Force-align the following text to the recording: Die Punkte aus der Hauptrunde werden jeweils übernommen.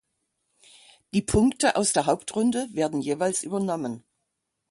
Die 1.13 1.21
Punkte 1.21 1.75
aus 1.75 1.93
der 1.93 2.07
Hauptrunde 2.07 2.67
werden 2.73 3.01
jeweils 3.01 3.43
übernommen. 3.43 4.03